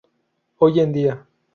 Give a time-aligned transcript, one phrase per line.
[0.57, 1.27] Hoy en día.